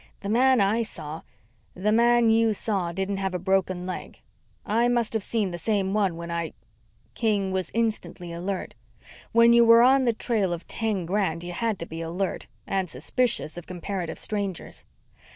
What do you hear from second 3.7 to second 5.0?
leg. I